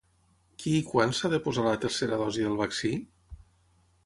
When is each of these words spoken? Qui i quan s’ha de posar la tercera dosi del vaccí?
Qui 0.63 0.71
i 0.77 0.79
quan 0.87 1.13
s’ha 1.19 1.31
de 1.33 1.39
posar 1.49 1.67
la 1.67 1.75
tercera 1.85 2.19
dosi 2.23 2.47
del 2.49 2.59
vaccí? 2.63 2.91